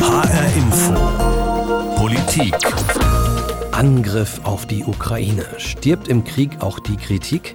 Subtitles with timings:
[0.00, 0.94] HR Info.
[1.96, 2.54] Politik.
[3.70, 5.44] Angriff auf die Ukraine.
[5.58, 7.54] Stirbt im Krieg auch die Kritik?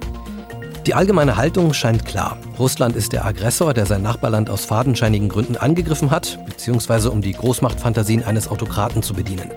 [0.86, 2.38] Die allgemeine Haltung scheint klar.
[2.60, 7.32] Russland ist der Aggressor, der sein Nachbarland aus fadenscheinigen Gründen angegriffen hat, beziehungsweise um die
[7.34, 9.50] Großmachtfantasien eines Autokraten zu bedienen.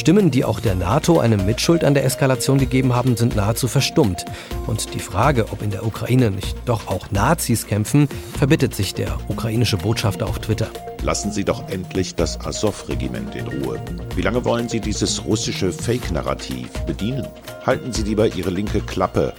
[0.00, 4.24] Stimmen, die auch der NATO eine Mitschuld an der Eskalation gegeben haben, sind nahezu verstummt.
[4.66, 8.08] Und die Frage, ob in der Ukraine nicht doch auch Nazis kämpfen,
[8.38, 10.70] verbittet sich der ukrainische Botschafter auf Twitter.
[11.02, 13.78] Lassen Sie doch endlich das Azov-Regiment in Ruhe.
[14.16, 17.28] Wie lange wollen Sie dieses russische Fake-Narrativ bedienen?
[17.66, 19.34] Halten Sie lieber Ihre linke Klappe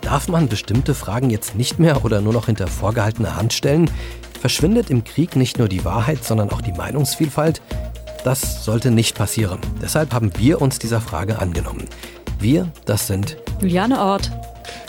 [0.00, 3.90] Darf man bestimmte Fragen jetzt nicht mehr oder nur noch hinter vorgehaltener Hand stellen?
[4.40, 7.60] Verschwindet im Krieg nicht nur die Wahrheit, sondern auch die Meinungsvielfalt?
[8.26, 9.60] Das sollte nicht passieren.
[9.80, 11.84] Deshalb haben wir uns dieser Frage angenommen.
[12.40, 14.32] Wir, das sind Juliane Ort,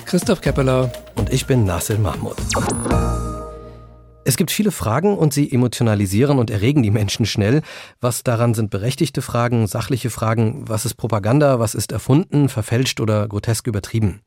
[0.05, 2.35] Christoph Keppeler und ich bin Nassil Mahmoud.
[4.25, 7.61] Es gibt viele Fragen und sie emotionalisieren und erregen die Menschen schnell.
[8.01, 13.27] Was daran sind berechtigte Fragen, sachliche Fragen, was ist Propaganda, was ist erfunden, verfälscht oder
[13.27, 14.21] grotesk übertrieben?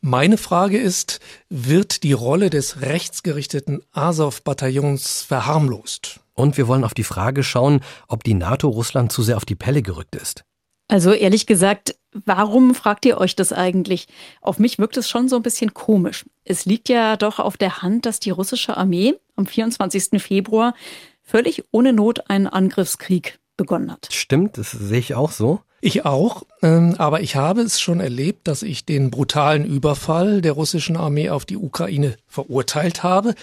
[0.00, 6.20] Meine Frage ist, wird die Rolle des rechtsgerichteten Azov-Bataillons verharmlost?
[6.36, 9.56] Und wir wollen auf die Frage schauen, ob die NATO Russland zu sehr auf die
[9.56, 10.44] Pelle gerückt ist.
[10.88, 14.06] Also ehrlich gesagt, warum fragt ihr euch das eigentlich?
[14.40, 16.24] Auf mich wirkt es schon so ein bisschen komisch.
[16.44, 20.22] Es liegt ja doch auf der Hand, dass die russische Armee am 24.
[20.22, 20.74] Februar
[21.22, 24.08] völlig ohne Not einen Angriffskrieg begonnen hat.
[24.12, 25.60] Stimmt, das sehe ich auch so.
[25.82, 30.52] Ich auch, ähm, aber ich habe es schon erlebt, dass ich den brutalen Überfall der
[30.52, 33.34] russischen Armee auf die Ukraine verurteilt habe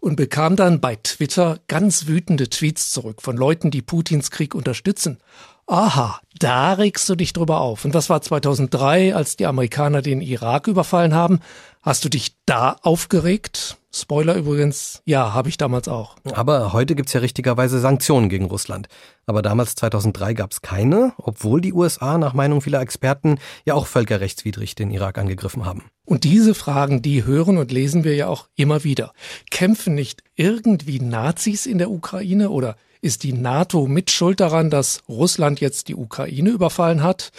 [0.00, 5.18] und bekam dann bei Twitter ganz wütende Tweets zurück von Leuten, die Putins Krieg unterstützen.
[5.66, 7.84] Aha, da regst du dich drüber auf.
[7.84, 11.40] Und was war 2003, als die Amerikaner den Irak überfallen haben?
[11.82, 13.76] Hast du dich da aufgeregt?
[13.94, 16.16] Spoiler übrigens, ja, habe ich damals auch.
[16.32, 18.88] Aber heute gibt's ja richtigerweise Sanktionen gegen Russland.
[19.26, 24.74] Aber damals 2003 gab's keine, obwohl die USA nach Meinung vieler Experten ja auch völkerrechtswidrig
[24.74, 25.84] den Irak angegriffen haben.
[26.06, 29.12] Und diese Fragen, die hören und lesen wir ja auch immer wieder.
[29.50, 35.02] Kämpfen nicht irgendwie Nazis in der Ukraine oder ist die NATO mit Schuld daran, dass
[35.08, 37.30] Russland jetzt die Ukraine überfallen hat?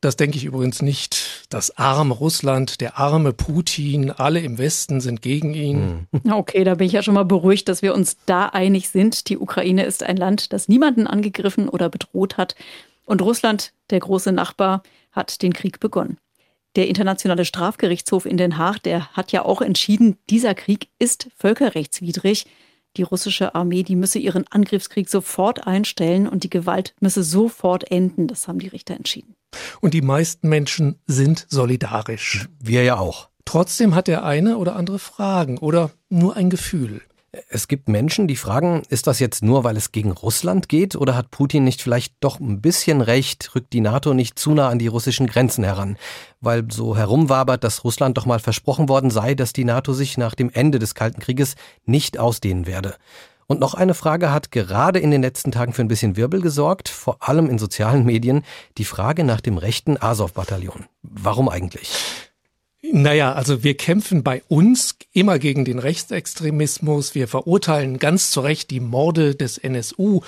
[0.00, 1.46] Das denke ich übrigens nicht.
[1.50, 6.06] Das arme Russland, der arme Putin, alle im Westen sind gegen ihn.
[6.12, 6.32] Hm.
[6.32, 9.28] Okay, da bin ich ja schon mal beruhigt, dass wir uns da einig sind.
[9.28, 12.54] Die Ukraine ist ein Land, das niemanden angegriffen oder bedroht hat.
[13.04, 16.16] Und Russland, der große Nachbar, hat den Krieg begonnen.
[16.76, 22.46] Der Internationale Strafgerichtshof in Den Haag, der hat ja auch entschieden, dieser Krieg ist völkerrechtswidrig.
[22.96, 28.26] Die russische Armee, die müsse ihren Angriffskrieg sofort einstellen und die Gewalt müsse sofort enden.
[28.26, 29.34] Das haben die Richter entschieden.
[29.80, 32.48] Und die meisten Menschen sind solidarisch.
[32.60, 33.28] Wir ja auch.
[33.44, 37.02] Trotzdem hat der eine oder andere Fragen oder nur ein Gefühl.
[37.48, 41.14] Es gibt Menschen, die fragen, ist das jetzt nur, weil es gegen Russland geht oder
[41.14, 44.80] hat Putin nicht vielleicht doch ein bisschen recht, rückt die NATO nicht zu nah an
[44.80, 45.96] die russischen Grenzen heran?
[46.40, 50.34] Weil so herumwabert, dass Russland doch mal versprochen worden sei, dass die NATO sich nach
[50.34, 51.54] dem Ende des Kalten Krieges
[51.84, 52.96] nicht ausdehnen werde.
[53.46, 56.88] Und noch eine Frage hat gerade in den letzten Tagen für ein bisschen Wirbel gesorgt,
[56.88, 58.44] vor allem in sozialen Medien,
[58.76, 60.86] die Frage nach dem rechten Azov-Bataillon.
[61.02, 61.96] Warum eigentlich?
[62.82, 67.14] Naja, also wir kämpfen bei uns immer gegen den Rechtsextremismus.
[67.14, 70.22] Wir verurteilen ganz zu Recht die Morde des NSU,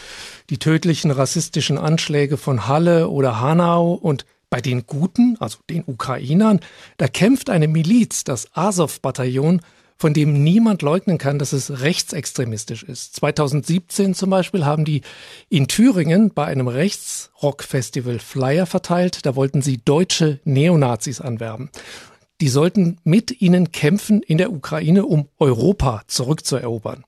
[0.50, 6.60] die tödlichen rassistischen Anschläge von Halle oder Hanau und bei den Guten, also den Ukrainern,
[6.98, 9.62] da kämpft eine Miliz, das Azov-Bataillon,
[9.96, 13.16] von dem niemand leugnen kann, dass es rechtsextremistisch ist.
[13.16, 15.00] 2017 zum Beispiel haben die
[15.48, 19.24] in Thüringen bei einem Rechtsrock-Festival Flyer verteilt.
[19.24, 21.70] Da wollten sie deutsche Neonazis anwerben.
[22.42, 27.04] Die sollten mit ihnen kämpfen in der Ukraine, um Europa zurückzuerobern.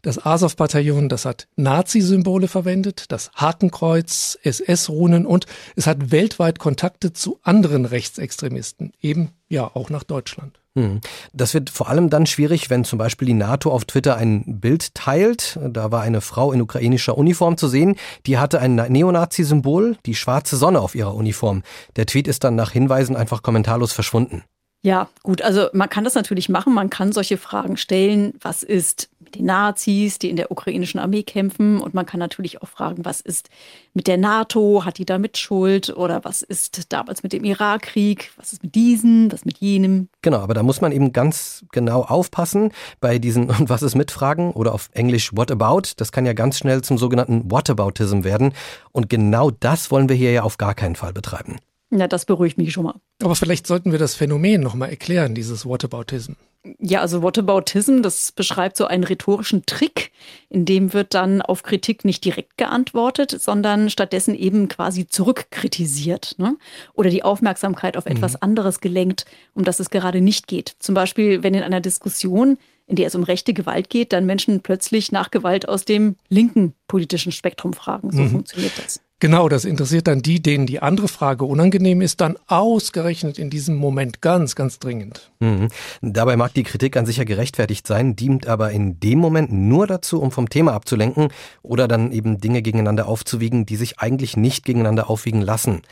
[0.00, 5.44] Das Azov-Bataillon, das hat Nazi-Symbole verwendet, das Hakenkreuz, SS-Runen und
[5.76, 10.58] es hat weltweit Kontakte zu anderen Rechtsextremisten, eben ja auch nach Deutschland.
[10.74, 11.02] Hm.
[11.34, 14.94] Das wird vor allem dann schwierig, wenn zum Beispiel die NATO auf Twitter ein Bild
[14.94, 15.58] teilt.
[15.68, 17.96] Da war eine Frau in ukrainischer Uniform zu sehen.
[18.24, 21.62] Die hatte ein Neonazi-Symbol, die schwarze Sonne auf ihrer Uniform.
[21.96, 24.44] Der Tweet ist dann nach Hinweisen einfach kommentarlos verschwunden.
[24.84, 29.10] Ja, gut, also man kann das natürlich machen, man kann solche Fragen stellen, was ist
[29.20, 31.80] mit den Nazis, die in der ukrainischen Armee kämpfen?
[31.80, 33.48] Und man kann natürlich auch fragen, was ist
[33.94, 35.96] mit der NATO, hat die da mit Schuld?
[35.96, 40.08] Oder was ist damals mit dem Irakkrieg, was ist mit diesen, was mit jenem.
[40.20, 44.10] Genau, aber da muss man eben ganz genau aufpassen bei diesen und was ist mit
[44.10, 44.50] Fragen?
[44.50, 48.52] Oder auf Englisch what about, das kann ja ganz schnell zum sogenannten Whataboutism werden.
[48.90, 51.58] Und genau das wollen wir hier ja auf gar keinen Fall betreiben.
[51.94, 52.94] Ja, das beruhigt mich schon mal.
[53.22, 56.32] Aber vielleicht sollten wir das Phänomen nochmal erklären, dieses Whataboutism.
[56.78, 60.10] Ja, also Whataboutism, das beschreibt so einen rhetorischen Trick,
[60.48, 66.56] in dem wird dann auf Kritik nicht direkt geantwortet, sondern stattdessen eben quasi zurückkritisiert ne?
[66.94, 68.38] oder die Aufmerksamkeit auf etwas mhm.
[68.40, 70.76] anderes gelenkt, um das es gerade nicht geht.
[70.78, 72.56] Zum Beispiel, wenn in einer Diskussion,
[72.86, 76.74] in der es um rechte Gewalt geht, dann Menschen plötzlich nach Gewalt aus dem linken
[76.86, 78.12] politischen Spektrum fragen.
[78.12, 78.30] So mhm.
[78.30, 79.00] funktioniert das.
[79.22, 83.76] Genau, das interessiert dann die, denen die andere Frage unangenehm ist, dann ausgerechnet in diesem
[83.76, 85.30] Moment ganz, ganz dringend.
[85.38, 85.68] Mhm.
[86.00, 89.86] Dabei mag die Kritik an sich ja gerechtfertigt sein, dient aber in dem Moment nur
[89.86, 91.28] dazu, um vom Thema abzulenken
[91.62, 95.82] oder dann eben Dinge gegeneinander aufzuwiegen, die sich eigentlich nicht gegeneinander aufwiegen lassen.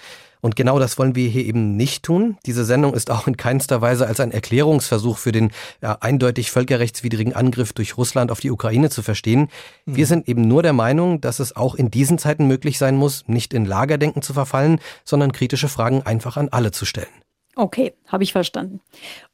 [0.40, 2.38] Und genau das wollen wir hier eben nicht tun.
[2.46, 5.50] Diese Sendung ist auch in keinster Weise als ein Erklärungsversuch für den
[5.82, 9.48] ja, eindeutig völkerrechtswidrigen Angriff durch Russland auf die Ukraine zu verstehen.
[9.86, 9.96] Mhm.
[9.96, 13.24] Wir sind eben nur der Meinung, dass es auch in diesen Zeiten möglich sein muss,
[13.26, 17.08] nicht in Lagerdenken zu verfallen, sondern kritische Fragen einfach an alle zu stellen.
[17.56, 18.80] Okay, habe ich verstanden.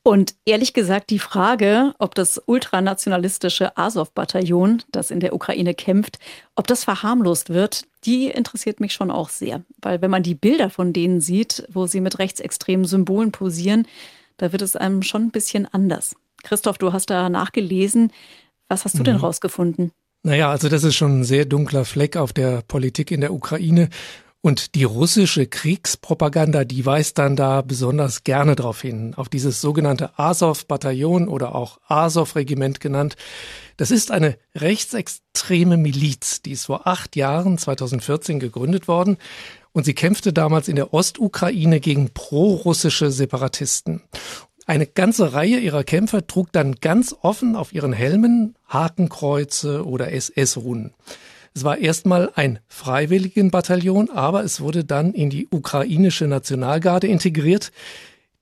[0.02, 6.18] Und ehrlich gesagt, die Frage, ob das ultranationalistische Azov-Bataillon, das in der Ukraine kämpft,
[6.54, 9.62] ob das verharmlost wird, die interessiert mich schon auch sehr.
[9.82, 13.86] Weil wenn man die Bilder von denen sieht, wo sie mit rechtsextremen Symbolen posieren,
[14.38, 16.16] da wird es einem schon ein bisschen anders.
[16.42, 18.12] Christoph, du hast da nachgelesen.
[18.68, 19.04] Was hast du mhm.
[19.04, 19.92] denn rausgefunden?
[20.22, 23.90] Naja, also das ist schon ein sehr dunkler Fleck auf der Politik in der Ukraine.
[24.46, 30.16] Und die russische Kriegspropaganda, die weist dann da besonders gerne darauf hin, auf dieses sogenannte
[30.20, 33.16] Azov-Bataillon oder auch Azov-Regiment genannt.
[33.76, 39.16] Das ist eine rechtsextreme Miliz, die ist vor acht Jahren, 2014, gegründet worden
[39.72, 44.02] und sie kämpfte damals in der Ostukraine gegen prorussische Separatisten.
[44.64, 50.94] Eine ganze Reihe ihrer Kämpfer trug dann ganz offen auf ihren Helmen Hakenkreuze oder SS-Runen.
[51.56, 57.72] Es war erstmal ein Freiwilligenbataillon, aber es wurde dann in die ukrainische Nationalgarde integriert.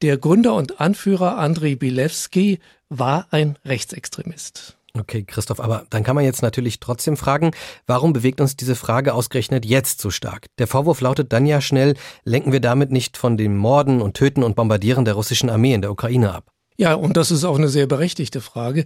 [0.02, 2.58] Der Gründer und Anführer Andrei Bilewski
[2.88, 4.76] war ein Rechtsextremist.
[4.98, 7.52] Okay, Christoph, aber dann kann man jetzt natürlich trotzdem fragen,
[7.86, 10.46] warum bewegt uns diese Frage ausgerechnet jetzt so stark?
[10.58, 11.94] Der Vorwurf lautet dann ja schnell,
[12.24, 15.82] lenken wir damit nicht von dem Morden und Töten und Bombardieren der russischen Armee in
[15.82, 16.50] der Ukraine ab?
[16.76, 18.84] Ja, und das ist auch eine sehr berechtigte Frage.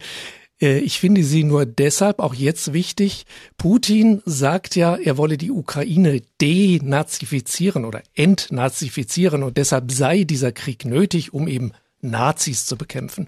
[0.60, 3.26] Äh, ich finde sie nur deshalb auch jetzt wichtig.
[3.56, 10.84] Putin sagt ja, er wolle die Ukraine denazifizieren oder entnazifizieren und deshalb sei dieser Krieg
[10.84, 13.26] nötig, um eben Nazis zu bekämpfen.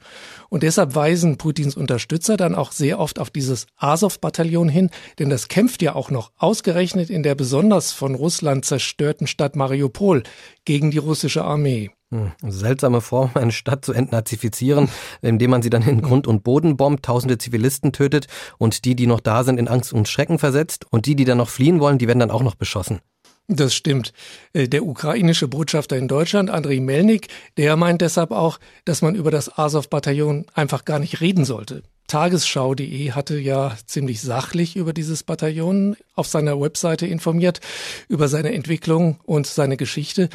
[0.49, 5.49] Und deshalb weisen Putins Unterstützer dann auch sehr oft auf dieses Azov-Bataillon hin, denn das
[5.49, 10.23] kämpft ja auch noch ausgerechnet in der besonders von Russland zerstörten Stadt Mariupol
[10.65, 11.91] gegen die russische Armee.
[12.13, 14.89] Hm, seltsame Form, eine Stadt zu entnazifizieren,
[15.23, 18.27] indem man sie dann in Grund und Boden bombt, tausende Zivilisten tötet
[18.59, 21.39] und die, die noch da sind, in Angst und Schrecken versetzt und die, die dann
[21.39, 23.01] noch fliehen wollen, die werden dann auch noch beschossen.
[23.47, 24.13] Das stimmt.
[24.53, 29.33] Äh, der ukrainische Botschafter in Deutschland, Andriy Melnik, der meint deshalb auch, dass man über
[29.33, 31.83] das Azov-Bataillon einfach gar nicht reden sollte.
[32.07, 37.61] Tagesschau.de hatte ja ziemlich sachlich über dieses Bataillon auf seiner Webseite informiert,
[38.09, 40.29] über seine Entwicklung und seine Geschichte.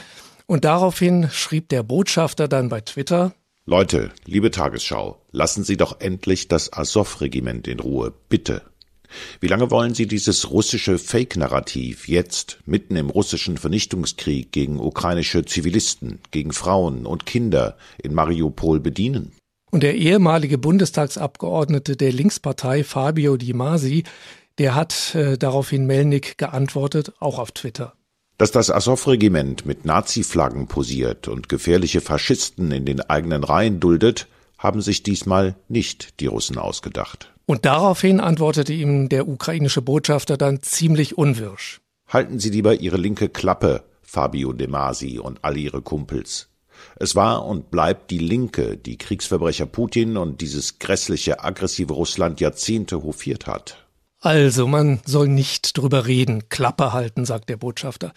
[0.48, 3.34] Und daraufhin schrieb der Botschafter dann bei Twitter,
[3.68, 8.62] Leute, liebe Tagesschau, lassen Sie doch endlich das Azov-Regiment in Ruhe, bitte.
[9.40, 16.20] Wie lange wollen Sie dieses russische Fake-Narrativ jetzt, mitten im russischen Vernichtungskrieg gegen ukrainische Zivilisten,
[16.30, 19.32] gegen Frauen und Kinder in Mariupol bedienen?
[19.72, 24.04] Und der ehemalige Bundestagsabgeordnete der Linkspartei Fabio Di Masi,
[24.60, 27.94] der hat äh, daraufhin Melnik geantwortet, auch auf Twitter.
[28.38, 34.28] Dass das Azov-Regiment mit Nazi-Flaggen posiert und gefährliche Faschisten in den eigenen Reihen duldet,
[34.58, 37.34] haben sich diesmal nicht die Russen ausgedacht.
[37.46, 41.80] Und daraufhin antwortete ihm der ukrainische Botschafter dann ziemlich unwirsch.
[42.08, 46.50] Halten Sie lieber Ihre linke Klappe, Fabio De Masi und alle Ihre Kumpels.
[46.98, 53.02] Es war und bleibt die Linke, die Kriegsverbrecher Putin und dieses grässliche, aggressive Russland Jahrzehnte
[53.02, 53.85] hofiert hat.
[54.26, 58.12] Also, man soll nicht drüber reden, Klappe halten, sagt der Botschafter.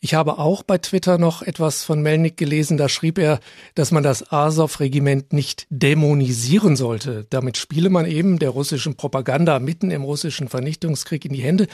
[0.00, 3.38] Ich habe auch bei Twitter noch etwas von Melnik gelesen, da schrieb er,
[3.76, 7.28] dass man das Azov-Regiment nicht dämonisieren sollte.
[7.30, 11.68] Damit spiele man eben der russischen Propaganda mitten im russischen Vernichtungskrieg in die Hände.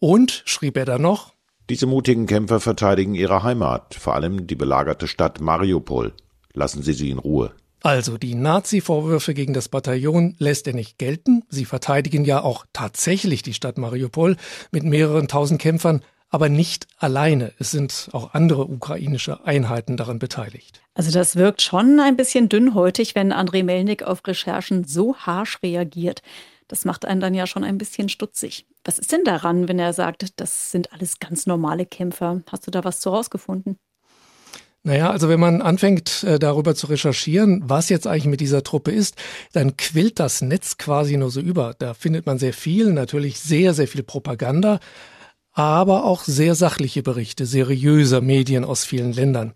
[0.00, 1.32] Und, schrieb er dann noch,
[1.68, 6.14] diese mutigen Kämpfer verteidigen ihre Heimat, vor allem die belagerte Stadt Mariupol.
[6.52, 7.52] Lassen Sie sie in Ruhe.
[7.82, 11.44] Also die Nazi-Vorwürfe gegen das Bataillon lässt er nicht gelten.
[11.48, 14.36] Sie verteidigen ja auch tatsächlich die Stadt Mariupol
[14.70, 17.52] mit mehreren tausend Kämpfern, aber nicht alleine.
[17.58, 20.82] Es sind auch andere ukrainische Einheiten daran beteiligt.
[20.94, 26.22] Also das wirkt schon ein bisschen dünnhäutig, wenn Andrei Melnik auf Recherchen so harsch reagiert.
[26.68, 28.66] Das macht einen dann ja schon ein bisschen stutzig.
[28.84, 32.42] Was ist denn daran, wenn er sagt, das sind alles ganz normale Kämpfer?
[32.50, 33.76] Hast du da was zu rausgefunden?
[34.82, 38.90] Naja, also wenn man anfängt äh, darüber zu recherchieren, was jetzt eigentlich mit dieser Truppe
[38.90, 39.16] ist,
[39.52, 41.74] dann quillt das Netz quasi nur so über.
[41.78, 44.80] Da findet man sehr viel, natürlich sehr, sehr viel Propaganda,
[45.52, 49.52] aber auch sehr sachliche Berichte seriöser Medien aus vielen Ländern.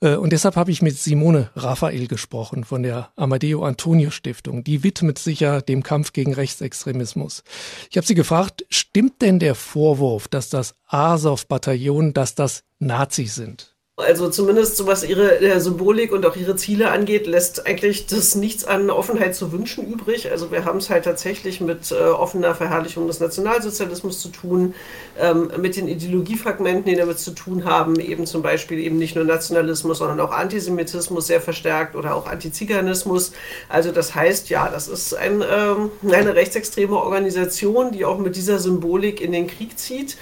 [0.00, 4.62] Äh, und deshalb habe ich mit Simone Raphael gesprochen von der Amadeo Antonio Stiftung.
[4.62, 7.42] Die widmet sich ja dem Kampf gegen Rechtsextremismus.
[7.90, 13.73] Ich habe sie gefragt, stimmt denn der Vorwurf, dass das Azov-Bataillon, dass das Nazis sind?
[13.96, 18.34] Also zumindest so was ihre äh, Symbolik und auch ihre Ziele angeht, lässt eigentlich das
[18.34, 20.32] nichts an Offenheit zu wünschen übrig.
[20.32, 24.74] Also wir haben es halt tatsächlich mit äh, offener Verherrlichung des Nationalsozialismus zu tun,
[25.16, 29.24] ähm, mit den Ideologiefragmenten, die damit zu tun haben, eben zum Beispiel eben nicht nur
[29.24, 33.30] Nationalismus, sondern auch Antisemitismus sehr verstärkt oder auch Antiziganismus.
[33.68, 38.58] Also das heißt, ja, das ist ein, ähm, eine rechtsextreme Organisation, die auch mit dieser
[38.58, 40.16] Symbolik in den Krieg zieht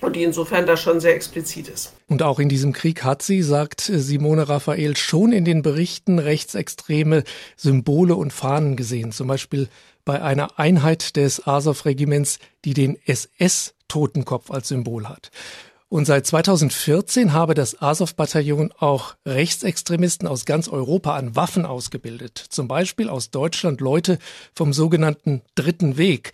[0.00, 1.92] und die insofern da schon sehr explizit ist.
[2.08, 7.24] Und auch in diesem Krieg hat sie, sagt Simone Raphael, schon in den Berichten rechtsextreme
[7.56, 9.12] Symbole und Fahnen gesehen.
[9.12, 9.68] Zum Beispiel
[10.04, 15.30] bei einer Einheit des Azov-Regiments, die den SS-Totenkopf als Symbol hat.
[15.90, 22.36] Und seit 2014 habe das Azov-Bataillon auch Rechtsextremisten aus ganz Europa an Waffen ausgebildet.
[22.50, 24.18] Zum Beispiel aus Deutschland Leute
[24.54, 26.32] vom sogenannten Dritten Weg.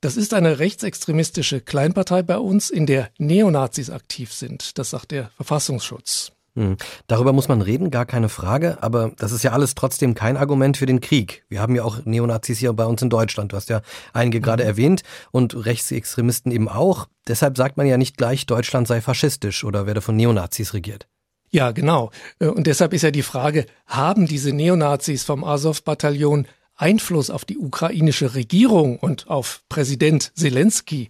[0.00, 4.78] Das ist eine rechtsextremistische Kleinpartei bei uns, in der Neonazis aktiv sind.
[4.78, 6.32] Das sagt der Verfassungsschutz.
[6.56, 6.76] Hm.
[7.06, 10.78] Darüber muss man reden, gar keine Frage, aber das ist ja alles trotzdem kein Argument
[10.78, 11.44] für den Krieg.
[11.50, 13.82] Wir haben ja auch Neonazis hier bei uns in Deutschland, du hast ja
[14.14, 14.42] einige mhm.
[14.42, 17.08] gerade erwähnt und Rechtsextremisten eben auch.
[17.28, 21.06] Deshalb sagt man ja nicht gleich, Deutschland sei faschistisch oder werde von Neonazis regiert.
[21.50, 22.10] Ja, genau.
[22.38, 26.46] Äh, und deshalb ist ja die Frage, haben diese Neonazis vom Azov-Bataillon
[26.76, 31.08] Einfluss auf die ukrainische Regierung und auf Präsident Zelensky,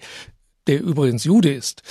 [0.66, 1.82] der übrigens Jude ist.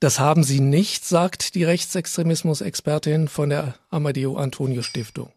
[0.00, 5.30] Das haben sie nicht, sagt die Rechtsextremismus-Expertin von der Amadeo Antonio Stiftung.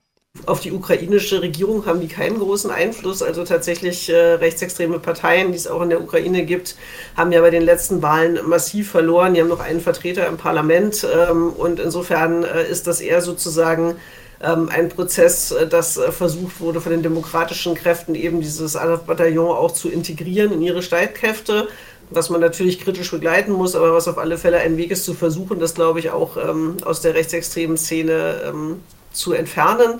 [0.47, 3.21] Auf die ukrainische Regierung haben die keinen großen Einfluss.
[3.21, 6.75] Also tatsächlich äh, rechtsextreme Parteien, die es auch in der Ukraine gibt,
[7.15, 9.33] haben ja bei den letzten Wahlen massiv verloren.
[9.33, 11.07] Die haben noch einen Vertreter im Parlament.
[11.29, 13.95] Ähm, und insofern äh, ist das eher sozusagen
[14.45, 19.55] ähm, ein Prozess, äh, das äh, versucht wurde von den demokratischen Kräften eben dieses Bataillon
[19.55, 21.67] auch zu integrieren in ihre Streitkräfte
[22.09, 25.13] was man natürlich kritisch begleiten muss, aber was auf alle Fälle ein Weg ist zu
[25.13, 29.99] versuchen, das glaube ich auch ähm, aus der rechtsextremen Szene ähm, zu entfernen.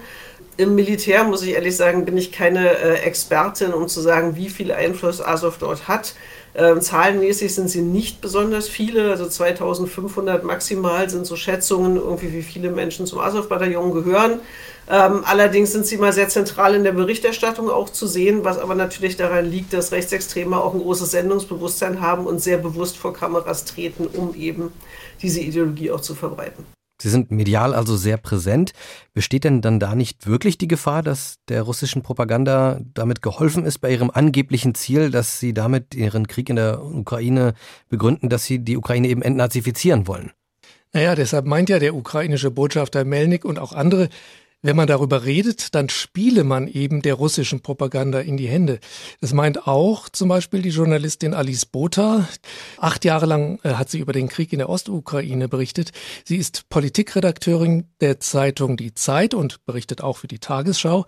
[0.57, 4.49] Im Militär, muss ich ehrlich sagen, bin ich keine äh, Expertin, um zu sagen, wie
[4.49, 6.15] viel Einfluss Azov dort hat.
[6.57, 12.43] Ähm, zahlenmäßig sind sie nicht besonders viele, also 2500 maximal sind so Schätzungen, irgendwie wie
[12.43, 14.39] viele Menschen zum Azov-Bataillon gehören.
[14.89, 18.75] Ähm, allerdings sind sie mal sehr zentral in der Berichterstattung auch zu sehen, was aber
[18.75, 23.65] natürlich daran liegt, dass Rechtsextreme auch ein großes Sendungsbewusstsein haben und sehr bewusst vor Kameras
[23.65, 24.71] treten, um eben
[25.21, 26.65] diese Ideologie auch zu verbreiten.
[27.01, 28.71] Sie sind medial also sehr präsent.
[29.13, 33.79] Besteht denn dann da nicht wirklich die Gefahr, dass der russischen Propaganda damit geholfen ist
[33.79, 37.53] bei ihrem angeblichen Ziel, dass sie damit ihren Krieg in der Ukraine
[37.89, 40.31] begründen, dass sie die Ukraine eben entnazifizieren wollen?
[40.93, 44.07] Naja, deshalb meint ja der ukrainische Botschafter Melnik und auch andere,
[44.65, 48.79] wenn man darüber redet, dann spiele man eben der russischen Propaganda in die Hände.
[49.22, 52.27] Das meint auch zum Beispiel die Journalistin Alice Botha.
[52.77, 55.91] Acht Jahre lang äh, hat sie über den Krieg in der Ostukraine berichtet.
[56.24, 61.05] Sie ist Politikredakteurin der Zeitung Die Zeit und berichtet auch für die Tagesschau.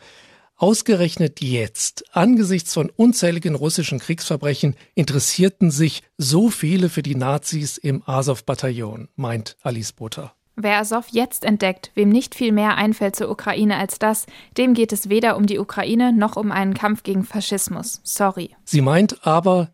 [0.56, 8.04] Ausgerechnet jetzt, angesichts von unzähligen russischen Kriegsverbrechen, interessierten sich so viele für die Nazis im
[8.06, 10.34] Azov-Bataillon, meint Alice Botha.
[10.60, 14.26] Wer Azov jetzt entdeckt, wem nicht viel mehr einfällt zur Ukraine als das,
[14.58, 18.02] dem geht es weder um die Ukraine noch um einen Kampf gegen Faschismus.
[18.04, 18.56] Sorry.
[18.66, 19.70] Sie meint aber,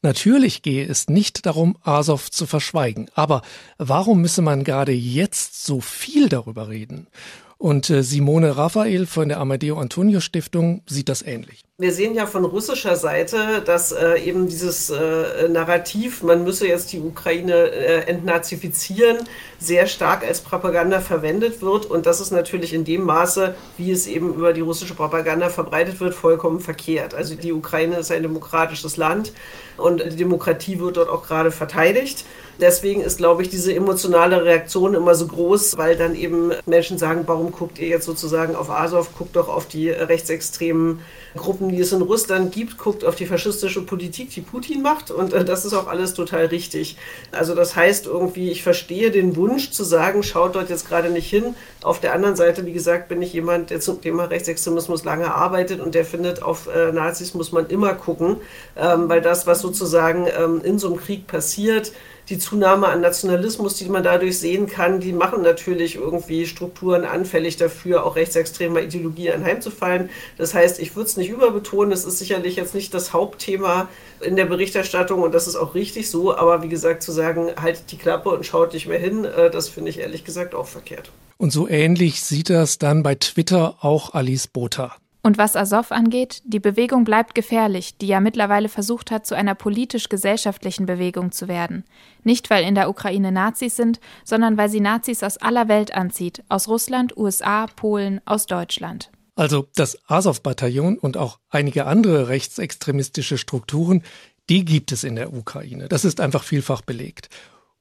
[0.00, 3.10] natürlich gehe es nicht darum, Azov zu verschweigen.
[3.14, 3.42] Aber
[3.78, 7.08] warum müsse man gerade jetzt so viel darüber reden?
[7.56, 11.64] Und äh, Simone Raphael von der Amadeo Antonio Stiftung sieht das ähnlich.
[11.80, 16.92] Wir sehen ja von russischer Seite, dass äh, eben dieses äh, Narrativ, man müsse jetzt
[16.92, 19.18] die Ukraine äh, entnazifizieren,
[19.60, 21.86] sehr stark als Propaganda verwendet wird.
[21.86, 26.00] Und das ist natürlich in dem Maße, wie es eben über die russische Propaganda verbreitet
[26.00, 27.14] wird, vollkommen verkehrt.
[27.14, 29.32] Also die Ukraine ist ein demokratisches Land
[29.76, 32.24] und die Demokratie wird dort auch gerade verteidigt.
[32.60, 37.22] Deswegen ist, glaube ich, diese emotionale Reaktion immer so groß, weil dann eben Menschen sagen,
[37.26, 41.00] warum guckt ihr jetzt sozusagen auf Azov, guckt doch auf die rechtsextremen
[41.38, 45.32] Gruppen, die es in Russland gibt, guckt auf die faschistische Politik, die Putin macht und
[45.32, 46.96] äh, das ist auch alles total richtig.
[47.32, 51.30] Also das heißt irgendwie, ich verstehe den Wunsch zu sagen, schaut dort jetzt gerade nicht
[51.30, 51.54] hin.
[51.82, 55.80] Auf der anderen Seite, wie gesagt, bin ich jemand, der zum Thema Rechtsextremismus lange arbeitet
[55.80, 58.36] und der findet, auf äh, Nazis muss man immer gucken,
[58.76, 61.92] ähm, weil das, was sozusagen ähm, in so einem Krieg passiert,
[62.28, 67.56] die Zunahme an Nationalismus, die man dadurch sehen kann, die machen natürlich irgendwie Strukturen anfällig
[67.56, 70.10] dafür, auch rechtsextremer Ideologie anheimzufallen.
[70.36, 73.88] Das heißt, ich würde es nicht überbetonen, es ist sicherlich jetzt nicht das Hauptthema
[74.20, 77.90] in der Berichterstattung und das ist auch richtig so, aber wie gesagt, zu sagen, haltet
[77.92, 81.10] die Klappe und schaut nicht mehr hin, äh, das finde ich ehrlich gesagt auch verkehrt.
[81.38, 84.96] Und so ähnlich sieht das dann bei Twitter auch Alice Botha.
[85.28, 89.54] Und was Azov angeht, die Bewegung bleibt gefährlich, die ja mittlerweile versucht hat, zu einer
[89.54, 91.84] politisch-gesellschaftlichen Bewegung zu werden.
[92.24, 96.42] Nicht, weil in der Ukraine Nazis sind, sondern weil sie Nazis aus aller Welt anzieht,
[96.48, 99.10] aus Russland, USA, Polen, aus Deutschland.
[99.34, 104.04] Also das Azov-Bataillon und auch einige andere rechtsextremistische Strukturen,
[104.48, 105.90] die gibt es in der Ukraine.
[105.90, 107.28] Das ist einfach vielfach belegt.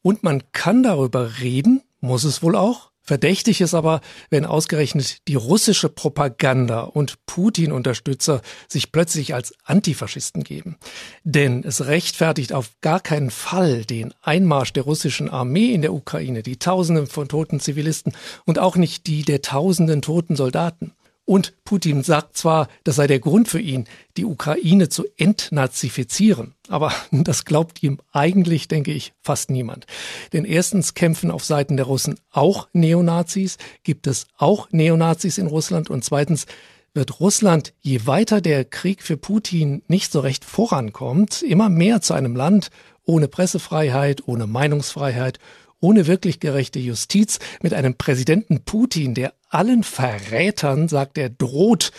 [0.02, 5.36] Und man kann darüber reden, muss es wohl auch, Verdächtig ist aber, wenn ausgerechnet die
[5.36, 10.76] russische Propaganda und Putin-Unterstützer sich plötzlich als Antifaschisten geben.
[11.24, 16.44] Denn es rechtfertigt auf gar keinen Fall den Einmarsch der russischen Armee in der Ukraine,
[16.44, 18.12] die Tausenden von toten Zivilisten
[18.46, 20.92] und auch nicht die der Tausenden toten Soldaten.
[21.28, 23.84] Und Putin sagt zwar, das sei der Grund für ihn,
[24.16, 29.88] die Ukraine zu entnazifizieren, aber das glaubt ihm eigentlich, denke ich, fast niemand.
[30.32, 35.90] Denn erstens kämpfen auf Seiten der Russen auch Neonazis, gibt es auch Neonazis in Russland?
[35.90, 36.46] Und zweitens
[36.94, 42.14] wird Russland, je weiter der Krieg für Putin nicht so recht vorankommt, immer mehr zu
[42.14, 42.70] einem Land
[43.04, 45.40] ohne Pressefreiheit, ohne Meinungsfreiheit
[45.80, 51.92] ohne wirklich gerechte Justiz, mit einem Präsidenten Putin, der allen Verrätern, sagt er, droht,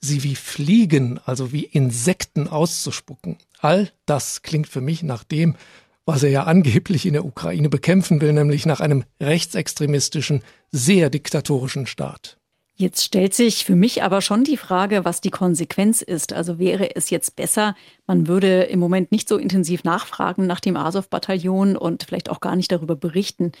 [0.00, 3.38] sie wie Fliegen, also wie Insekten auszuspucken.
[3.58, 5.56] All das klingt für mich nach dem,
[6.04, 11.86] was er ja angeblich in der Ukraine bekämpfen will, nämlich nach einem rechtsextremistischen, sehr diktatorischen
[11.86, 12.38] Staat.
[12.78, 16.34] Jetzt stellt sich für mich aber schon die Frage, was die Konsequenz ist.
[16.34, 17.74] Also wäre es jetzt besser,
[18.06, 22.54] man würde im Moment nicht so intensiv nachfragen nach dem Azov-Bataillon und vielleicht auch gar
[22.54, 23.52] nicht darüber berichten.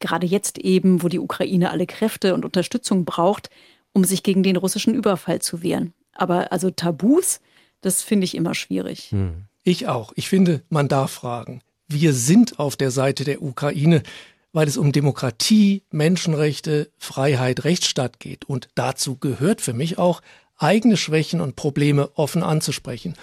[0.00, 3.48] Gerade jetzt eben, wo die Ukraine alle Kräfte und Unterstützung braucht,
[3.94, 5.94] um sich gegen den russischen Überfall zu wehren.
[6.12, 7.40] Aber also Tabus,
[7.80, 9.12] das finde ich immer schwierig.
[9.12, 9.46] Hm.
[9.62, 10.12] Ich auch.
[10.14, 11.62] Ich finde, man darf fragen.
[11.88, 14.02] Wir sind auf der Seite der Ukraine
[14.52, 18.44] weil es um Demokratie, Menschenrechte, Freiheit, Rechtsstaat geht.
[18.44, 20.20] Und dazu gehört für mich auch,
[20.56, 23.14] eigene Schwächen und Probleme offen anzusprechen.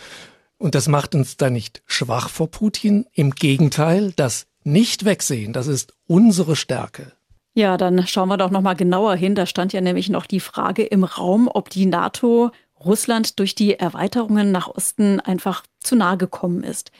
[0.57, 3.05] Und das macht uns da nicht schwach vor Putin.
[3.13, 7.11] Im Gegenteil, das Nicht-Wegsehen, das ist unsere Stärke.
[7.53, 9.35] Ja, dann schauen wir doch noch mal genauer hin.
[9.35, 13.79] Da stand ja nämlich noch die Frage im Raum, ob die NATO Russland durch die
[13.79, 16.91] Erweiterungen nach Osten einfach zu nahe gekommen ist.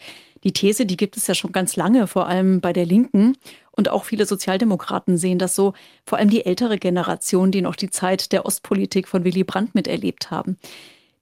[0.44, 3.36] Die These, die gibt es ja schon ganz lange, vor allem bei der Linken.
[3.76, 5.74] Und auch viele Sozialdemokraten sehen das so,
[6.06, 10.32] vor allem die ältere Generation, die noch die Zeit der Ostpolitik von Willy Brandt miterlebt
[10.32, 10.58] haben.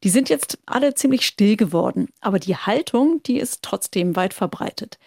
[0.04, 5.00] Die sind jetzt alle ziemlich still geworden, aber die Haltung, die ist trotzdem weit verbreitet.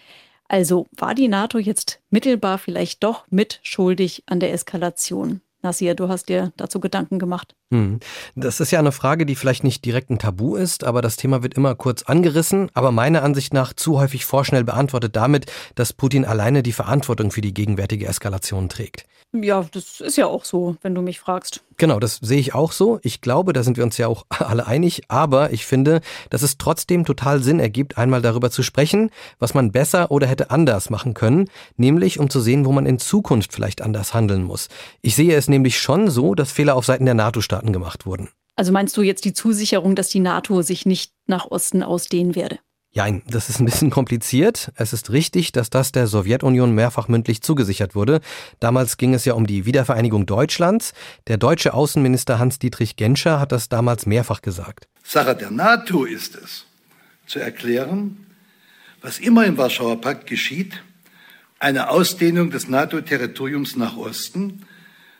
[0.48, 5.40] Also war die NATO jetzt mittelbar vielleicht doch mitschuldig an der Eskalation?
[5.62, 7.54] Nasir, du hast dir dazu Gedanken gemacht.
[7.72, 7.98] Hm.
[8.36, 11.42] Das ist ja eine Frage, die vielleicht nicht direkt ein Tabu ist, aber das Thema
[11.42, 16.24] wird immer kurz angerissen, aber meiner Ansicht nach zu häufig vorschnell beantwortet damit, dass Putin
[16.24, 19.04] alleine die Verantwortung für die gegenwärtige Eskalation trägt.
[19.32, 21.62] Ja, das ist ja auch so, wenn du mich fragst.
[21.78, 23.00] Genau, das sehe ich auch so.
[23.02, 25.02] Ich glaube, da sind wir uns ja auch alle einig.
[25.08, 26.00] Aber ich finde,
[26.30, 30.50] dass es trotzdem total Sinn ergibt, einmal darüber zu sprechen, was man besser oder hätte
[30.50, 34.68] anders machen können, nämlich um zu sehen, wo man in Zukunft vielleicht anders handeln muss.
[35.02, 37.14] Ich sehe es nämlich schon so, dass Fehler auf Seiten der
[37.56, 38.28] NATO-Staaten gemacht wurden.
[38.56, 42.58] Also meinst du jetzt die Zusicherung, dass die NATO sich nicht nach Osten ausdehnen werde?
[42.92, 44.72] Ja, das ist ein bisschen kompliziert.
[44.76, 48.20] Es ist richtig, dass das der Sowjetunion mehrfach mündlich zugesichert wurde.
[48.58, 50.94] Damals ging es ja um die Wiedervereinigung Deutschlands.
[51.26, 54.88] Der deutsche Außenminister Hans-Dietrich Genscher hat das damals mehrfach gesagt.
[55.04, 56.64] Sache der NATO ist es,
[57.26, 58.26] zu erklären,
[59.02, 60.82] was immer im Warschauer Pakt geschieht,
[61.58, 64.65] eine Ausdehnung des NATO-Territoriums nach Osten,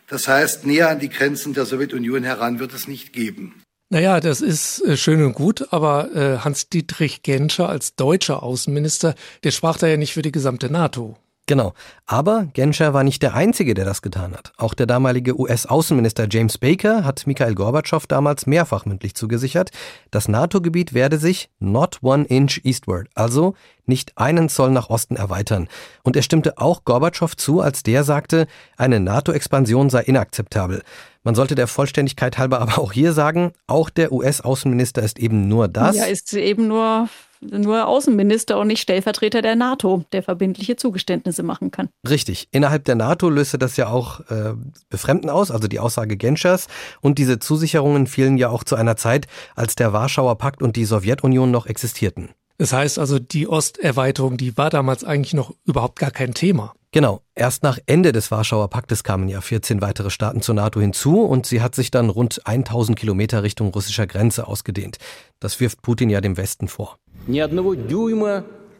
[0.06, 3.62] das heißt näher an die Grenzen der Sowjetunion heran, wird es nicht geben.
[3.88, 9.14] Naja, das ist äh, schön und gut, aber äh, Hans-Dietrich Genscher als deutscher Außenminister,
[9.44, 11.16] der sprach da ja nicht für die gesamte NATO.
[11.46, 11.74] Genau.
[12.06, 14.52] Aber Genscher war nicht der Einzige, der das getan hat.
[14.56, 19.70] Auch der damalige US-Außenminister James Baker hat Mikhail Gorbatschow damals mehrfach mündlich zugesichert,
[20.10, 23.54] das NATO-Gebiet werde sich not one inch eastward, also
[23.86, 25.68] nicht einen Zoll nach Osten erweitern.
[26.02, 30.82] Und er stimmte auch Gorbatschow zu, als der sagte, eine NATO-Expansion sei inakzeptabel.
[31.22, 35.68] Man sollte der Vollständigkeit halber aber auch hier sagen, auch der US-Außenminister ist eben nur
[35.68, 35.96] das.
[35.96, 37.08] Ja, ist eben nur
[37.40, 41.88] nur Außenminister und nicht Stellvertreter der NATO, der verbindliche Zugeständnisse machen kann.
[42.08, 42.48] Richtig.
[42.52, 44.54] Innerhalb der NATO löste das ja auch äh,
[44.88, 46.66] Befremden aus, also die Aussage Genschers.
[47.00, 50.84] Und diese Zusicherungen fielen ja auch zu einer Zeit, als der Warschauer Pakt und die
[50.84, 52.30] Sowjetunion noch existierten.
[52.58, 56.72] Das heißt also, die Osterweiterung, die war damals eigentlich noch überhaupt gar kein Thema.
[56.92, 57.20] Genau.
[57.34, 61.44] Erst nach Ende des Warschauer Paktes kamen ja 14 weitere Staaten zur NATO hinzu und
[61.44, 64.96] sie hat sich dann rund 1000 Kilometer Richtung russischer Grenze ausgedehnt.
[65.38, 66.98] Das wirft Putin ja dem Westen vor.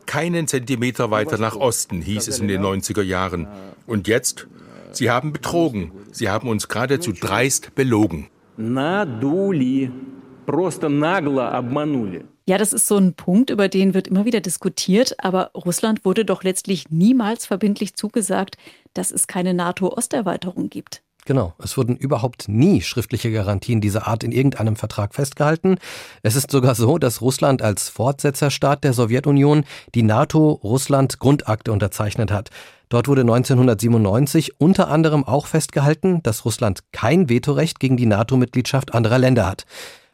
[0.07, 3.49] Keinen Zentimeter weiter nach Osten hieß es in den 90er Jahren.
[3.87, 4.47] Und jetzt?
[4.93, 5.91] Sie haben betrogen.
[6.13, 8.29] Sie haben uns geradezu dreist belogen.
[12.49, 16.25] Ja, das ist so ein Punkt, über den wird immer wieder diskutiert, aber Russland wurde
[16.25, 18.57] doch letztlich niemals verbindlich zugesagt,
[18.95, 21.03] dass es keine NATO-Osterweiterung gibt.
[21.27, 25.77] Genau, es wurden überhaupt nie schriftliche Garantien dieser Art in irgendeinem Vertrag festgehalten.
[26.23, 29.65] Es ist sogar so, dass Russland als Fortsetzerstaat der Sowjetunion
[29.97, 32.51] die NATO-Russland-Grundakte unterzeichnet hat.
[32.89, 39.19] Dort wurde 1997 unter anderem auch festgehalten, dass Russland kein Vetorecht gegen die NATO-Mitgliedschaft anderer
[39.19, 39.67] Länder hat.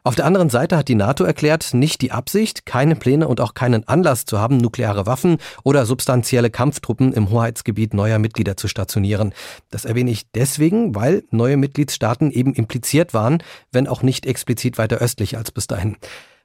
[0.04, 3.54] Auf der anderen Seite hat die NATO erklärt, nicht die Absicht, keine Pläne und auch
[3.54, 9.32] keinen Anlass zu haben, nukleare Waffen oder substanzielle Kampftruppen im Hoheitsgebiet neuer Mitglieder zu stationieren.
[9.70, 14.96] Das erwähne ich deswegen, weil neue Mitgliedstaaten eben impliziert waren, wenn auch nicht explizit weiter
[14.96, 15.96] östlich als bis dahin.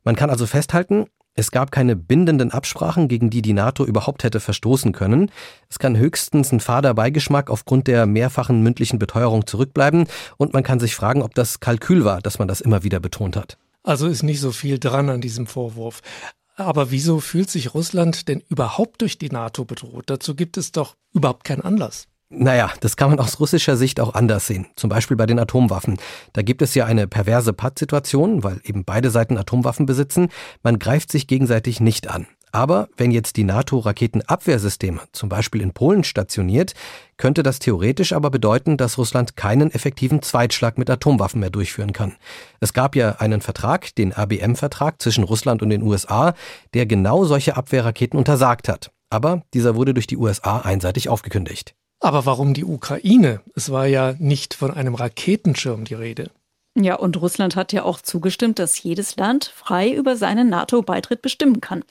[0.03, 4.39] Man kann also festhalten, es gab keine bindenden Absprachen, gegen die die NATO überhaupt hätte
[4.39, 5.31] verstoßen können.
[5.69, 10.79] Es kann höchstens ein fader Beigeschmack aufgrund der mehrfachen mündlichen Beteuerung zurückbleiben und man kann
[10.79, 13.57] sich fragen, ob das Kalkül war, dass man das immer wieder betont hat.
[13.83, 16.01] Also ist nicht so viel dran an diesem Vorwurf.
[16.55, 20.05] Aber wieso fühlt sich Russland denn überhaupt durch die NATO bedroht?
[20.07, 22.07] Dazu gibt es doch überhaupt keinen Anlass.
[22.29, 24.67] Naja, das kann man aus russischer Sicht auch anders sehen.
[24.75, 25.97] Zum Beispiel bei den Atomwaffen.
[26.33, 30.27] Da gibt es ja eine perverse Pattsituation, weil eben beide Seiten Atomwaffen besitzen.
[30.61, 32.27] Man greift sich gegenseitig nicht an.
[32.51, 36.73] Aber wenn jetzt die NATO-Raketenabwehrsysteme zum Beispiel in Polen stationiert,
[37.15, 42.15] könnte das theoretisch aber bedeuten, dass Russland keinen effektiven Zweitschlag mit Atomwaffen mehr durchführen kann.
[42.59, 46.33] Es gab ja einen Vertrag, den ABM-Vertrag zwischen Russland und den USA,
[46.73, 48.91] der genau solche Abwehrraketen untersagt hat.
[49.09, 51.76] Aber dieser wurde durch die USA einseitig aufgekündigt.
[51.99, 53.41] Aber warum die Ukraine?
[53.55, 56.29] Es war ja nicht von einem Raketenschirm die Rede.
[56.75, 61.59] Ja, und Russland hat ja auch zugestimmt, dass jedes Land frei über seinen NATO-Beitritt bestimmen
[61.59, 61.83] kann.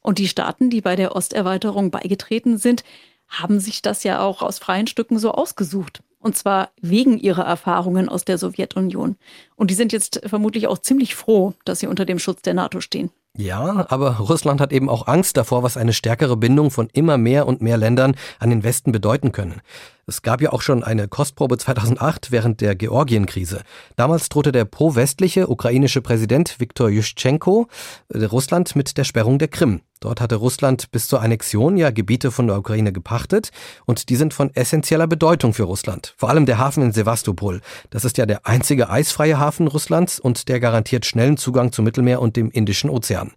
[0.00, 2.82] Und die Staaten, die bei der Osterweiterung beigetreten sind,
[3.28, 6.02] haben sich das ja auch aus freien Stücken so ausgesucht.
[6.18, 9.16] Und zwar wegen ihrer Erfahrungen aus der Sowjetunion.
[9.56, 12.80] Und die sind jetzt vermutlich auch ziemlich froh, dass sie unter dem Schutz der NATO
[12.80, 13.10] stehen.
[13.36, 17.46] Ja, aber Russland hat eben auch Angst davor, was eine stärkere Bindung von immer mehr
[17.46, 19.62] und mehr Ländern an den Westen bedeuten können.
[20.10, 23.62] Es gab ja auch schon eine Kostprobe 2008 während der Georgienkrise.
[23.94, 27.68] Damals drohte der pro-westliche ukrainische Präsident Viktor Juschenko
[28.08, 29.82] äh, Russland mit der Sperrung der Krim.
[30.00, 33.50] Dort hatte Russland bis zur Annexion ja Gebiete von der Ukraine gepachtet
[33.86, 36.14] und die sind von essentieller Bedeutung für Russland.
[36.16, 37.60] Vor allem der Hafen in Sevastopol.
[37.90, 42.20] Das ist ja der einzige eisfreie Hafen Russlands und der garantiert schnellen Zugang zum Mittelmeer
[42.20, 43.30] und dem Indischen Ozean.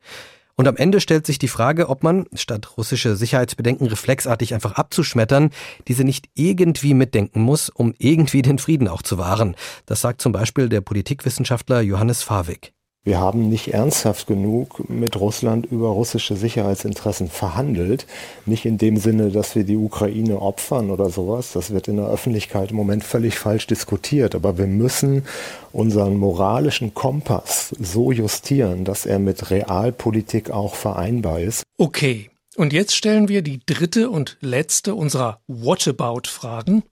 [0.56, 5.50] Und am Ende stellt sich die Frage, ob man, statt russische Sicherheitsbedenken reflexartig einfach abzuschmettern,
[5.88, 9.56] diese nicht irgendwie mitdenken muss, um irgendwie den Frieden auch zu wahren.
[9.86, 12.74] Das sagt zum Beispiel der Politikwissenschaftler Johannes Fawig.
[13.06, 18.08] Wir haben nicht ernsthaft genug mit Russland über russische Sicherheitsinteressen verhandelt.
[18.46, 21.52] Nicht in dem Sinne, dass wir die Ukraine opfern oder sowas.
[21.52, 24.36] Das wird in der Öffentlichkeit im Moment völlig falsch diskutiert.
[24.36, 25.26] Aber wir müssen
[25.74, 31.64] unseren moralischen Kompass so justieren, dass er mit Realpolitik auch vereinbar ist.
[31.78, 32.30] Okay.
[32.56, 36.84] Und jetzt stellen wir die dritte und letzte unserer Whatabouts-Fragen.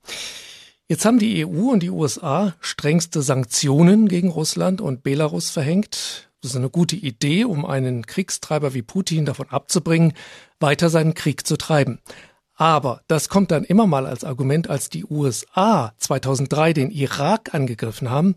[0.92, 6.28] Jetzt haben die EU und die USA strengste Sanktionen gegen Russland und Belarus verhängt.
[6.42, 10.12] Das ist eine gute Idee, um einen Kriegstreiber wie Putin davon abzubringen,
[10.60, 12.00] weiter seinen Krieg zu treiben.
[12.56, 18.10] Aber das kommt dann immer mal als Argument, als die USA 2003 den Irak angegriffen
[18.10, 18.34] haben,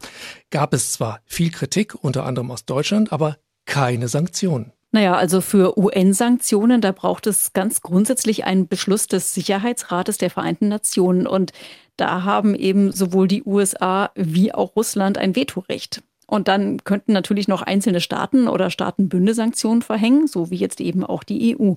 [0.50, 4.72] gab es zwar viel Kritik, unter anderem aus Deutschland, aber keine Sanktionen.
[4.95, 10.69] Naja, also für UN-Sanktionen, da braucht es ganz grundsätzlich einen Beschluss des Sicherheitsrates der Vereinten
[10.69, 11.27] Nationen.
[11.27, 11.51] Und
[11.97, 16.01] da haben eben sowohl die USA wie auch Russland ein Vetorecht.
[16.27, 21.03] Und dann könnten natürlich noch einzelne Staaten oder Staatenbünde Sanktionen verhängen, so wie jetzt eben
[21.03, 21.73] auch die EU.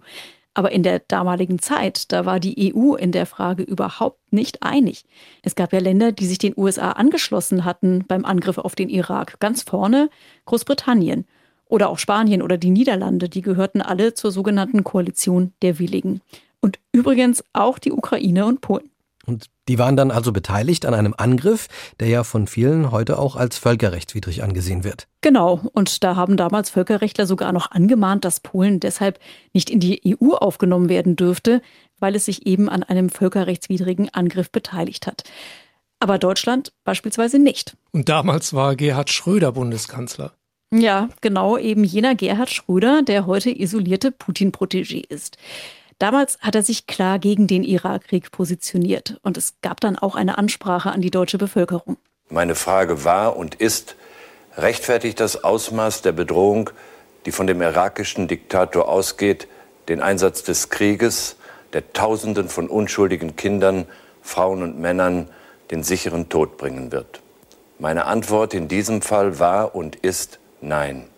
[0.54, 5.04] Aber in der damaligen Zeit, da war die EU in der Frage überhaupt nicht einig.
[5.42, 9.40] Es gab ja Länder, die sich den USA angeschlossen hatten beim Angriff auf den Irak.
[9.40, 10.08] Ganz vorne
[10.44, 11.26] Großbritannien
[11.68, 16.20] oder auch Spanien oder die Niederlande, die gehörten alle zur sogenannten Koalition der Willigen.
[16.60, 18.90] Und übrigens auch die Ukraine und Polen.
[19.28, 21.68] Und die waren dann also beteiligt an einem Angriff,
[22.00, 25.06] der ja von vielen heute auch als völkerrechtswidrig angesehen wird.
[25.20, 29.20] Genau, und da haben damals Völkerrechtler sogar noch angemahnt, dass Polen deshalb
[29.52, 31.60] nicht in die EU aufgenommen werden dürfte,
[32.00, 35.24] weil es sich eben an einem völkerrechtswidrigen Angriff beteiligt hat.
[36.00, 37.76] Aber Deutschland beispielsweise nicht.
[37.90, 40.32] Und damals war Gerhard Schröder Bundeskanzler.
[40.72, 45.38] Ja, genau, eben jener Gerhard Schröder, der heute isolierte Putin-Protégé ist.
[45.98, 50.36] Damals hat er sich klar gegen den Irakkrieg positioniert und es gab dann auch eine
[50.36, 51.96] Ansprache an die deutsche Bevölkerung.
[52.28, 53.96] Meine Frage war und ist,
[54.56, 56.70] rechtfertigt das Ausmaß der Bedrohung,
[57.24, 59.48] die von dem irakischen Diktator ausgeht,
[59.88, 61.36] den Einsatz des Krieges,
[61.72, 63.86] der Tausenden von unschuldigen Kindern,
[64.22, 65.28] Frauen und Männern
[65.70, 67.22] den sicheren Tod bringen wird?
[67.78, 71.08] Meine Antwort in diesem Fall war und ist Nein.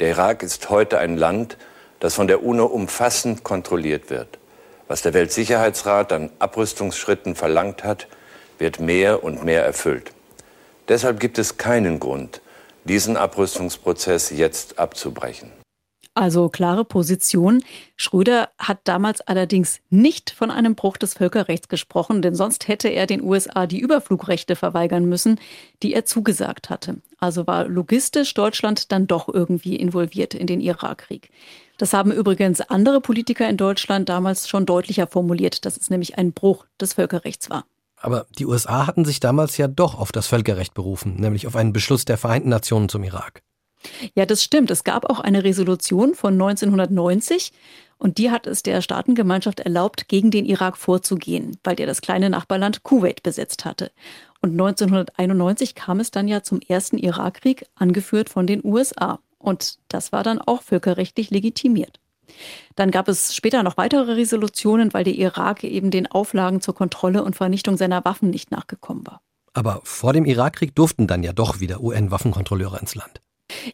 [0.00, 1.56] Der Irak ist heute ein Land,
[2.00, 4.38] das von der UNO umfassend kontrolliert wird.
[4.88, 8.06] Was der Weltsicherheitsrat an Abrüstungsschritten verlangt hat,
[8.58, 10.12] wird mehr und mehr erfüllt.
[10.88, 12.40] Deshalb gibt es keinen Grund,
[12.84, 15.50] diesen Abrüstungsprozess jetzt abzubrechen.
[16.16, 17.62] Also klare Position.
[17.94, 23.06] Schröder hat damals allerdings nicht von einem Bruch des Völkerrechts gesprochen, denn sonst hätte er
[23.06, 25.38] den USA die Überflugrechte verweigern müssen,
[25.82, 27.02] die er zugesagt hatte.
[27.18, 31.28] Also war logistisch Deutschland dann doch irgendwie involviert in den Irakkrieg.
[31.76, 36.32] Das haben übrigens andere Politiker in Deutschland damals schon deutlicher formuliert, dass es nämlich ein
[36.32, 37.66] Bruch des Völkerrechts war.
[37.98, 41.74] Aber die USA hatten sich damals ja doch auf das Völkerrecht berufen, nämlich auf einen
[41.74, 43.42] Beschluss der Vereinten Nationen zum Irak.
[44.14, 44.70] Ja, das stimmt.
[44.70, 47.52] Es gab auch eine Resolution von 1990
[47.98, 52.28] und die hat es der Staatengemeinschaft erlaubt, gegen den Irak vorzugehen, weil der das kleine
[52.30, 53.90] Nachbarland Kuwait besetzt hatte.
[54.42, 59.18] Und 1991 kam es dann ja zum ersten Irakkrieg, angeführt von den USA.
[59.38, 62.00] Und das war dann auch völkerrechtlich legitimiert.
[62.74, 67.22] Dann gab es später noch weitere Resolutionen, weil der Irak eben den Auflagen zur Kontrolle
[67.22, 69.20] und Vernichtung seiner Waffen nicht nachgekommen war.
[69.54, 73.22] Aber vor dem Irakkrieg durften dann ja doch wieder UN-Waffenkontrolleure ins Land.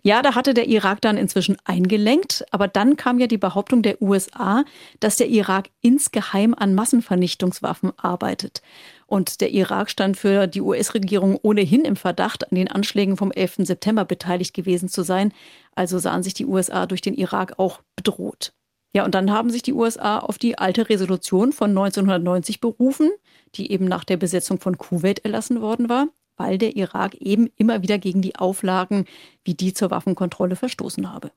[0.02, 4.02] Ja, da hatte der Irak dann inzwischen eingelenkt, aber dann kam ja die Behauptung der
[4.02, 4.64] USA,
[5.00, 8.62] dass der Irak insgeheim an Massenvernichtungswaffen arbeitet.
[9.06, 13.56] Und der Irak stand für die US-Regierung ohnehin im Verdacht, an den Anschlägen vom 11.
[13.58, 15.32] September beteiligt gewesen zu sein.
[15.74, 18.52] Also sahen sich die USA durch den Irak auch bedroht.
[18.94, 23.10] Ja, und dann haben sich die USA auf die alte Resolution von 1990 berufen,
[23.54, 26.08] die eben nach der Besetzung von Kuwait erlassen worden war
[26.42, 29.04] weil der Irak eben immer wieder gegen die Auflagen
[29.44, 31.30] wie die zur Waffenkontrolle verstoßen habe.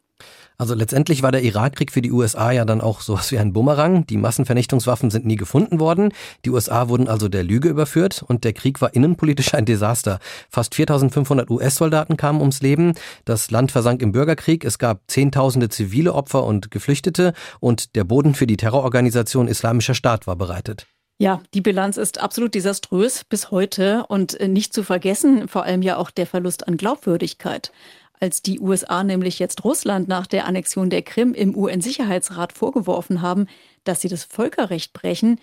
[0.58, 4.08] Also letztendlich war der Irakkrieg für die USA ja dann auch sowas wie ein Bumerang.
[4.08, 6.13] Die Massenvernichtungswaffen sind nie gefunden worden.
[6.46, 10.20] Die USA wurden also der Lüge überführt und der Krieg war innenpolitisch ein Desaster.
[10.50, 12.94] Fast 4500 US-Soldaten kamen ums Leben.
[13.26, 14.63] Das Land versank im Bürgerkrieg.
[14.63, 20.26] Es gab zehntausende zivile Opfer und Geflüchtete und der Boden für die Terrororganisation Islamischer Staat
[20.26, 20.88] war bereitet.
[21.17, 25.82] Ja, die Bilanz ist absolut desaströs bis heute und äh, nicht zu vergessen, vor allem
[25.82, 27.71] ja auch der Verlust an Glaubwürdigkeit.
[28.19, 33.47] Als die USA nämlich jetzt Russland nach der Annexion der Krim im UN-Sicherheitsrat vorgeworfen haben,
[33.84, 35.39] dass sie das Völkerrecht brechen,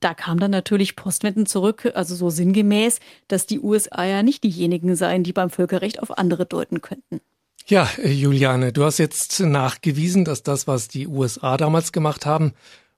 [0.00, 4.96] da kam dann natürlich postwendend zurück, also so sinngemäß, dass die USA ja nicht diejenigen
[4.96, 7.20] seien, die beim Völkerrecht auf andere deuten könnten.
[7.66, 12.52] Ja, äh, Juliane, du hast jetzt nachgewiesen, dass das, was die USA damals gemacht haben,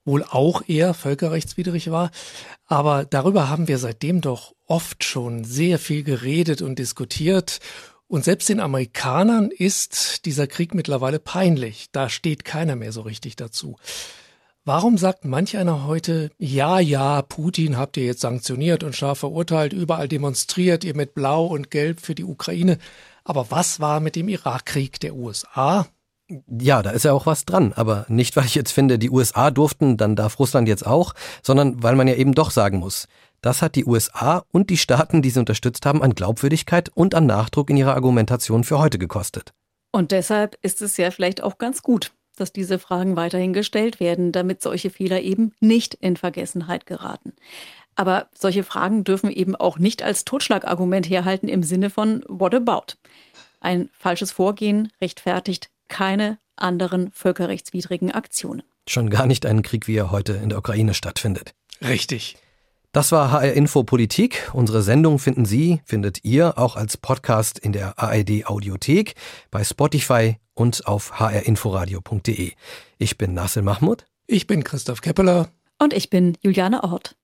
[0.07, 2.11] wohl auch eher völkerrechtswidrig war.
[2.66, 7.59] Aber darüber haben wir seitdem doch oft schon sehr viel geredet und diskutiert.
[8.09, 11.88] Und selbst den Amerikanern ist dieser Krieg mittlerweile peinlich.
[11.92, 13.77] Da steht keiner mehr so richtig dazu.
[14.64, 19.73] Warum sagt manch einer heute, ja, ja, Putin habt ihr jetzt sanktioniert und scharf verurteilt,
[19.73, 22.79] überall demonstriert ihr mit Blau und Gelb für die Ukraine.
[23.23, 25.87] Aber was war mit dem Irakkrieg der USA?
[26.29, 29.53] Ja, da ist ja auch was dran, aber nicht, weil ich jetzt finde, die USA
[29.53, 33.07] durften, dann darf Russland jetzt auch, sondern weil man ja eben doch sagen muss,
[33.43, 37.27] das hat die USA und die Staaten, die sie unterstützt haben, an Glaubwürdigkeit und an
[37.27, 39.53] Nachdruck in ihrer Argumentation für heute gekostet.
[39.93, 44.33] Und deshalb ist es ja vielleicht auch ganz gut, dass diese Fragen weiterhin gestellt werden,
[44.33, 47.35] damit solche Fehler eben nicht in Vergessenheit geraten.
[47.95, 52.95] Aber solche Fragen dürfen eben auch nicht als Totschlagargument herhalten im Sinne von What about?
[53.61, 58.62] Ein falsches Vorgehen rechtfertigt keine anderen völkerrechtswidrigen Aktionen.
[58.88, 61.55] Schon gar nicht einen Krieg, wie er heute in der Ukraine stattfindet.
[61.83, 62.37] Richtig.
[62.92, 64.51] Das war HR Info Politik.
[64.55, 69.14] Unsere Sendung finden Sie, findet ihr auch als Podcast in der ARD Audiothek,
[69.51, 72.53] bei Spotify und auf hrinforadio.de.
[72.96, 74.07] Ich bin Nasser Mahmud.
[74.27, 75.51] Ich bin Christoph Keppeler.
[75.79, 77.16] Und ich bin Juliane Ort.